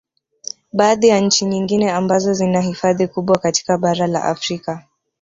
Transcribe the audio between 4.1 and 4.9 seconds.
Afrika